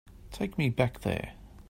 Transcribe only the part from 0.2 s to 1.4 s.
Take me back there.